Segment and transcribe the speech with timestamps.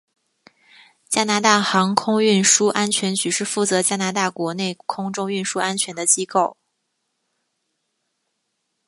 [1.09, 6.57] 加拿大航空运输安全局是负责加拿大国内空中运输安全的机构。